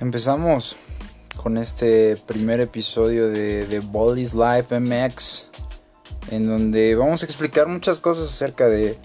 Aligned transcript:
Empezamos 0.00 0.76
con 1.36 1.58
este 1.58 2.16
primer 2.16 2.60
episodio 2.60 3.28
de, 3.28 3.66
de 3.66 3.80
Bally's 3.80 4.32
Life 4.32 4.78
MX, 4.78 5.48
en 6.30 6.46
donde 6.46 6.94
vamos 6.94 7.22
a 7.22 7.26
explicar 7.26 7.66
muchas 7.66 7.98
cosas 7.98 8.26
acerca 8.26 8.68
de 8.68 8.96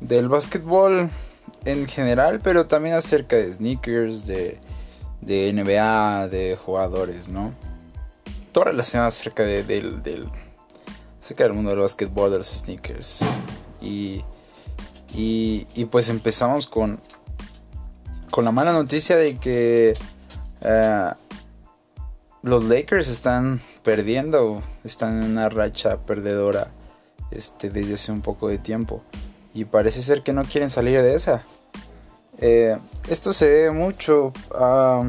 del 0.00 0.28
básquetbol 0.28 1.08
en 1.64 1.86
general, 1.86 2.40
pero 2.42 2.66
también 2.66 2.94
acerca 2.94 3.36
de 3.36 3.50
sneakers, 3.50 4.26
de, 4.26 4.58
de 5.22 5.50
NBA, 5.52 6.28
de 6.28 6.58
jugadores, 6.62 7.30
¿no? 7.30 7.54
Todo 8.52 8.64
relacionado 8.64 9.08
acerca 9.08 9.44
de, 9.44 9.64
del, 9.64 10.02
del, 10.02 10.28
acerca 11.20 11.44
del 11.44 11.54
mundo 11.54 11.70
del 11.70 11.80
básquetbol, 11.80 12.30
de 12.30 12.38
los 12.38 12.48
sneakers. 12.48 13.20
Y, 13.80 14.24
y, 15.14 15.66
y 15.74 15.86
pues 15.86 16.10
empezamos 16.10 16.66
con, 16.66 17.00
con 18.30 18.44
la 18.44 18.52
mala 18.52 18.72
noticia 18.72 19.16
de 19.16 19.38
que 19.38 19.94
eh, 20.60 21.10
los 22.42 22.64
Lakers 22.64 23.08
están 23.08 23.60
perdiendo, 23.82 24.62
están 24.84 25.22
en 25.22 25.30
una 25.30 25.48
racha 25.48 25.98
perdedora 25.98 26.68
este, 27.30 27.70
desde 27.70 27.94
hace 27.94 28.12
un 28.12 28.22
poco 28.22 28.48
de 28.48 28.58
tiempo. 28.58 29.02
Y 29.54 29.64
parece 29.64 30.02
ser 30.02 30.22
que 30.22 30.32
no 30.32 30.44
quieren 30.44 30.70
salir 30.70 31.02
de 31.02 31.14
esa. 31.14 31.42
Eh, 32.38 32.76
esto 33.08 33.32
se 33.32 33.48
debe 33.48 33.70
mucho 33.72 34.32
a, 34.54 35.02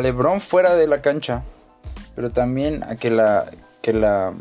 LeBron 0.00 0.40
fuera 0.40 0.74
de 0.74 0.86
la 0.86 1.02
cancha, 1.02 1.42
pero 2.14 2.30
también 2.30 2.82
a 2.82 2.96
que 2.96 3.10
la 3.10 3.50
que 3.82 3.92
la 3.92 4.32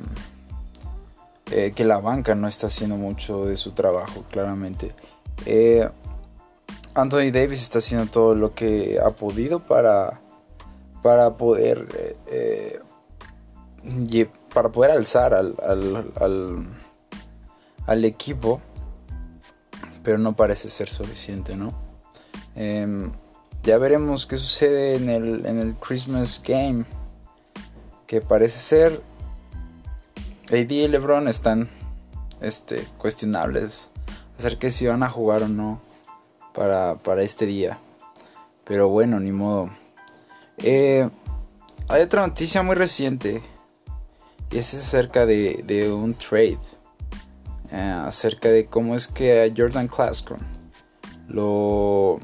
eh, 1.51 1.73
que 1.75 1.83
la 1.83 1.99
banca 1.99 2.35
no 2.35 2.47
está 2.47 2.67
haciendo 2.67 2.95
mucho 2.95 3.45
de 3.45 3.55
su 3.55 3.71
trabajo, 3.71 4.23
claramente. 4.29 4.93
Anthony 6.97 7.31
Davis 7.31 7.61
está 7.61 7.77
haciendo 7.77 8.07
todo 8.07 8.33
lo 8.33 8.55
que 8.55 8.99
ha 8.99 9.11
podido 9.11 9.59
para, 9.59 10.19
para 11.03 11.37
poder 11.37 11.87
eh, 12.25 12.79
eh, 13.85 14.27
para 14.51 14.69
poder 14.69 14.91
alzar 14.91 15.35
al, 15.35 15.55
al, 17.85 18.03
equipo, 18.03 18.59
pero 20.03 20.17
no 20.17 20.35
parece 20.35 20.69
ser 20.69 20.89
suficiente, 20.89 21.55
¿no? 21.55 21.71
Eh, 22.55 23.11
ya 23.61 23.77
veremos 23.77 24.25
qué 24.25 24.35
sucede 24.35 24.95
en 24.95 25.09
el, 25.09 25.45
en 25.45 25.59
el 25.59 25.75
Christmas 25.75 26.41
Game, 26.43 26.85
que 28.07 28.21
parece 28.21 28.57
ser 28.57 29.03
AD 30.49 30.71
y 30.71 30.87
LeBron 30.87 31.27
están 31.27 31.69
este, 32.41 32.87
cuestionables 32.97 33.91
acerca 34.39 34.65
de 34.65 34.71
si 34.71 34.87
van 34.87 35.03
a 35.03 35.09
jugar 35.09 35.43
o 35.43 35.47
no 35.47 35.86
para, 36.57 36.95
para 36.95 37.21
este 37.21 37.45
día. 37.45 37.79
Pero 38.65 38.89
bueno, 38.89 39.19
ni 39.19 39.31
modo. 39.31 39.69
Eh, 40.57 41.07
hay 41.87 42.01
otra 42.01 42.25
noticia 42.25 42.63
muy 42.63 42.75
reciente. 42.75 43.43
Y 44.51 44.57
es 44.57 44.73
acerca 44.73 45.25
de, 45.25 45.63
de 45.65 45.91
un 45.93 46.15
trade. 46.15 46.57
Eh, 47.71 48.01
acerca 48.05 48.49
de 48.49 48.65
cómo 48.65 48.95
es 48.95 49.07
que 49.07 49.43
a 49.43 49.53
Jordan 49.55 49.87
Clarkson 49.87 50.39
lo, 51.27 52.19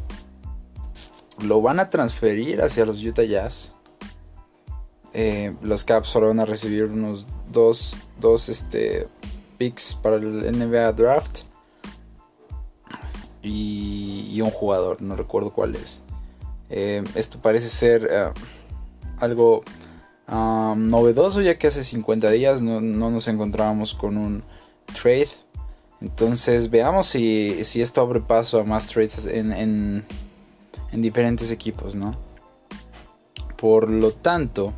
lo 1.46 1.62
van 1.62 1.80
a 1.80 1.90
transferir 1.90 2.62
hacia 2.62 2.86
los 2.86 3.04
Utah 3.04 3.24
Jazz. 3.24 3.74
Eh, 5.14 5.54
los 5.62 5.84
Caps 5.84 6.10
solo 6.10 6.30
van 6.30 6.40
a 6.40 6.46
recibir 6.46 6.86
unos 6.86 7.28
dos, 7.52 7.98
dos 8.20 8.50
este, 8.50 9.08
picks 9.60 9.94
para 9.94 10.16
el 10.16 10.58
NBA 10.58 10.92
Draft 10.94 11.42
y, 13.44 14.30
y 14.32 14.42
un 14.42 14.50
jugador, 14.50 15.02
no 15.02 15.16
recuerdo 15.16 15.52
cuál 15.52 15.76
es. 15.76 16.02
Eh, 16.70 17.04
esto 17.14 17.40
parece 17.40 17.70
ser 17.70 18.06
uh, 18.06 19.24
algo 19.24 19.64
um, 20.28 20.88
novedoso 20.88 21.42
ya 21.42 21.58
que 21.60 21.68
hace 21.68 21.84
50 21.84 22.32
días 22.32 22.62
no, 22.62 22.82
no, 22.82 23.12
nos 23.12 23.28
encontrábamos 23.28 23.94
con 23.94 24.18
un 24.18 24.44
trade. 24.94 25.30
Entonces 26.02 26.70
veamos 26.70 27.08
si, 27.08 27.64
si 27.64 27.82
esto 27.82 28.02
abre 28.02 28.22
paso 28.22 28.60
a 28.60 28.64
más 28.64 28.88
trades 28.88 29.26
en, 29.28 29.52
en, 29.54 30.06
en 30.92 31.02
diferentes 31.02 31.52
equipos, 31.52 31.96
¿no? 31.96 32.18
Por 33.58 33.90
lo 33.90 34.12
tanto, 34.12 34.74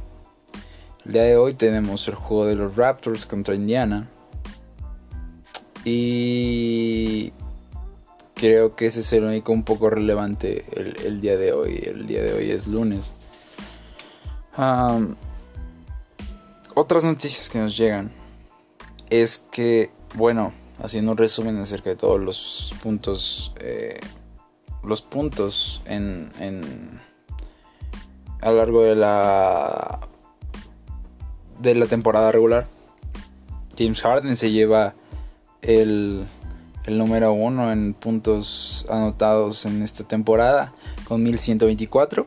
el 1.05 1.13
día 1.13 1.23
de 1.23 1.37
hoy 1.37 1.53
tenemos 1.53 2.07
el 2.07 2.15
juego 2.15 2.45
de 2.45 2.55
los 2.55 2.75
Raptors 2.75 3.25
contra 3.25 3.55
Indiana. 3.55 4.09
Y 5.83 7.31
creo 8.35 8.75
que 8.75 8.85
ese 8.87 8.99
es 8.99 9.13
el 9.13 9.23
único 9.23 9.51
un 9.51 9.63
poco 9.63 9.89
relevante 9.89 10.65
el, 10.75 11.21
día 11.21 11.37
de 11.37 11.53
hoy. 11.53 11.81
El 11.85 12.05
día 12.05 12.21
de 12.21 12.33
hoy 12.33 12.51
es 12.51 12.67
lunes. 12.67 13.13
Otras 16.75 17.03
noticias 17.03 17.49
que 17.49 17.57
nos 17.59 17.75
llegan 17.75 18.11
es 19.09 19.45
que, 19.51 19.91
bueno, 20.15 20.53
haciendo 20.83 21.11
un 21.11 21.17
resumen 21.17 21.57
acerca 21.57 21.89
de 21.89 21.95
todos 21.95 22.19
los 22.19 22.75
puntos, 22.83 23.53
eh, 23.59 23.99
los 24.83 25.01
puntos 25.01 25.81
en, 25.85 26.31
en, 26.39 27.01
a 28.41 28.51
lo 28.51 28.57
largo 28.57 28.83
de 28.83 28.95
la 28.95 29.99
de 31.59 31.75
la 31.75 31.85
temporada 31.85 32.31
regular. 32.31 32.67
James 33.77 34.01
Harden 34.01 34.35
se 34.35 34.51
lleva 34.51 34.93
el 35.61 36.27
el 36.85 36.97
número 36.97 37.33
uno 37.33 37.71
en 37.71 37.93
puntos 37.93 38.85
anotados 38.89 39.65
en 39.65 39.81
esta 39.81 40.03
temporada 40.03 40.73
con 41.07 41.23
1124. 41.23 42.25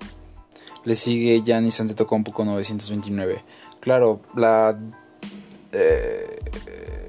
Le 0.84 0.94
sigue 0.94 1.42
Giannis 1.42 1.80
Antetokounmpo 1.80 2.32
con 2.32 2.46
929. 2.46 3.44
Claro, 3.80 4.20
la 4.34 4.78
eh, 5.72 6.38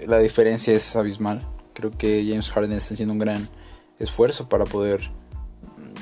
la 0.08 0.20
diferencia 0.20 0.74
es 0.74 0.96
abismal. 0.96 1.48
Creo 1.74 1.92
que 1.92 2.26
James 2.28 2.50
Harden 2.52 2.74
está 2.74 2.94
haciendo 2.94 3.14
un 3.14 3.20
gran 3.20 3.50
esfuerzo 4.00 4.50
para 4.50 4.66
poder 4.66 5.12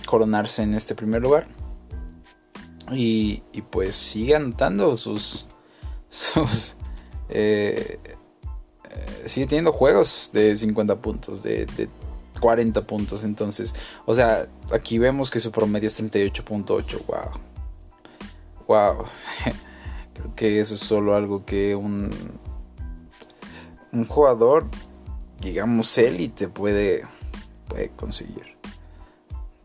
coronarse 0.05 0.63
en 0.63 0.73
este 0.73 0.95
primer 0.95 1.21
lugar. 1.21 1.47
Y, 2.91 3.43
y 3.51 3.61
pues 3.61 3.95
sigue 3.95 4.35
anotando 4.35 4.95
sus 4.95 5.47
sus 6.09 6.75
eh, 7.29 7.99
sigue 9.27 9.47
teniendo 9.47 9.71
juegos 9.71 10.31
de 10.33 10.55
50 10.55 10.97
puntos, 10.97 11.43
de, 11.43 11.65
de 11.65 11.89
40 12.39 12.81
puntos. 12.85 13.23
Entonces, 13.23 13.75
o 14.05 14.15
sea, 14.15 14.47
aquí 14.71 14.97
vemos 14.97 15.31
que 15.31 15.39
su 15.39 15.51
promedio 15.51 15.87
es 15.87 16.01
38.8. 16.01 17.05
Wow. 17.07 17.17
Wow. 18.67 19.05
Creo 20.13 20.35
que 20.35 20.59
eso 20.59 20.73
es 20.73 20.79
solo 20.79 21.15
algo 21.15 21.45
que 21.45 21.75
un, 21.75 22.09
un 23.91 24.05
jugador, 24.05 24.67
digamos, 25.39 25.95
élite 25.97 26.47
puede, 26.47 27.03
puede 27.67 27.89
conseguir. 27.89 28.57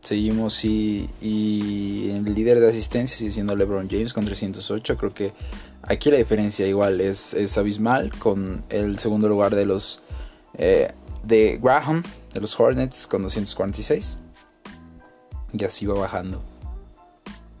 Seguimos 0.01 0.65
y, 0.65 1.09
y 1.21 2.11
el 2.11 2.35
líder 2.35 2.59
de 2.59 2.67
asistencia 2.67 3.15
sigue 3.15 3.31
siendo 3.31 3.55
LeBron 3.55 3.89
James 3.89 4.13
con 4.13 4.25
308. 4.25 4.97
Creo 4.97 5.13
que 5.13 5.33
Aquí 5.83 6.09
la 6.09 6.17
diferencia 6.17 6.65
igual 6.65 7.01
es, 7.01 7.33
es 7.33 7.57
abismal 7.57 8.11
con 8.17 8.63
el 8.69 8.97
segundo 8.99 9.27
lugar 9.27 9.53
de 9.53 9.65
los 9.65 10.01
eh, 10.57 10.91
de 11.23 11.59
Graham, 11.61 12.03
de 12.33 12.41
los 12.41 12.59
Hornets 12.59 13.05
con 13.05 13.23
246. 13.23 14.17
Y 15.51 15.63
así 15.63 15.85
va 15.85 15.95
bajando. 15.95 16.41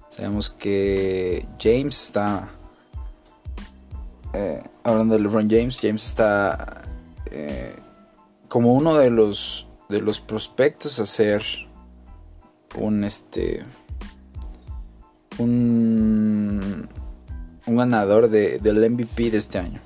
Sabemos 0.09 0.49
que 0.49 1.45
James 1.59 2.01
está... 2.01 2.49
Eh, 4.33 4.63
hablando 4.83 5.13
de 5.15 5.19
LeBron 5.19 5.49
James, 5.49 5.79
James 5.79 6.05
está 6.05 6.83
eh, 7.29 7.75
como 8.47 8.73
uno 8.73 8.95
de 8.95 9.09
los 9.09 9.67
de 9.89 10.01
los 10.01 10.19
prospectos 10.19 10.99
a 10.99 11.05
ser 11.05 11.43
un 12.75 13.03
este 13.03 13.63
un 15.37 16.32
un 17.65 17.77
ganador 17.77 18.29
de, 18.29 18.59
del 18.59 18.89
MVP 18.89 19.31
de 19.31 19.37
este 19.37 19.59
año. 19.59 19.81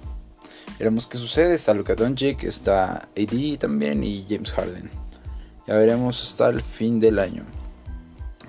Veremos 0.79 1.07
qué 1.07 1.17
sucede. 1.17 1.55
Está 1.55 1.73
Luka 1.73 1.95
Doncic, 1.95 2.43
está 2.43 3.09
AD 3.17 3.57
también 3.59 4.03
y 4.03 4.25
James 4.29 4.51
Harden. 4.51 4.89
Ya 5.67 5.73
veremos 5.75 6.23
hasta 6.23 6.49
el 6.49 6.61
fin 6.61 6.99
del 6.99 7.19
año. 7.19 7.45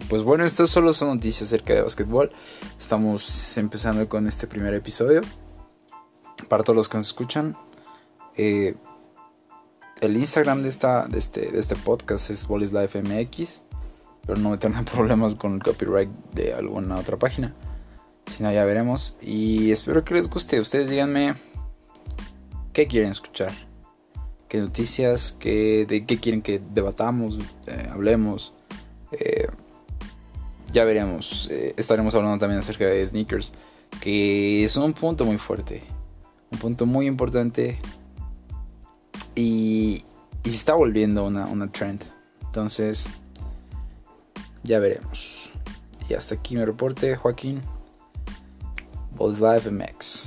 Pues 0.08 0.22
bueno, 0.22 0.44
estas 0.44 0.70
solo 0.70 0.92
son 0.92 1.08
noticias 1.08 1.48
acerca 1.48 1.75
de 1.75 1.82
básquetbol. 1.82 2.30
Estamos 2.78 3.56
empezando 3.58 4.08
con 4.08 4.26
este 4.26 4.46
primer 4.46 4.75
episodio. 4.75 5.22
Para 6.48 6.62
todos 6.62 6.76
los 6.76 6.88
que 6.88 6.98
nos 6.98 7.08
escuchan, 7.08 7.56
eh, 8.36 8.76
el 10.00 10.16
Instagram 10.16 10.62
de, 10.62 10.69
esta, 10.69 11.08
de, 11.08 11.19
este, 11.19 11.50
de 11.50 11.58
este 11.58 11.74
podcast 11.74 12.31
es 12.31 12.48
MX. 12.48 13.62
Pero 14.26 14.38
no 14.40 14.50
me 14.50 14.58
tengan 14.58 14.84
problemas 14.92 15.34
con 15.34 15.54
el 15.54 15.62
copyright 15.62 16.10
de 16.34 16.54
alguna 16.54 16.96
otra 16.96 17.19
página. 17.19 17.54
Si 18.28 18.42
no, 18.42 18.52
ya 18.52 18.64
veremos. 18.64 19.16
Y 19.20 19.70
espero 19.70 20.04
que 20.04 20.14
les 20.14 20.28
guste. 20.28 20.60
Ustedes 20.60 20.90
díganme 20.90 21.34
qué 22.72 22.86
quieren 22.86 23.10
escuchar. 23.10 23.52
Qué 24.48 24.58
noticias, 24.58 25.36
qué, 25.38 25.84
de 25.86 26.06
qué 26.06 26.19
quieren 26.19 26.40
que 26.40 26.58
debatamos, 26.72 27.38
eh, 27.66 27.88
hablemos. 27.90 28.54
Eh, 29.12 29.46
ya 30.72 30.84
veremos. 30.84 31.48
Eh, 31.50 31.75
estaremos 31.76 32.14
hablando 32.14 32.38
también 32.38 32.60
acerca 32.60 32.86
de 32.86 33.04
sneakers, 33.04 33.52
que 34.00 34.64
es 34.64 34.76
un 34.76 34.94
punto 34.94 35.26
muy 35.26 35.36
fuerte, 35.36 35.82
un 36.50 36.58
punto 36.58 36.86
muy 36.86 37.06
importante 37.06 37.78
y, 39.34 40.04
y 40.44 40.50
se 40.50 40.56
está 40.56 40.74
volviendo 40.74 41.26
una, 41.26 41.46
una 41.46 41.70
trend. 41.70 42.04
Entonces, 42.46 43.06
ya 44.62 44.78
veremos. 44.78 45.50
Y 46.08 46.14
hasta 46.14 46.36
aquí 46.36 46.56
mi 46.56 46.64
reporte, 46.64 47.16
Joaquín. 47.16 47.60
or 49.19 49.31
Zyvimax. 49.31 50.18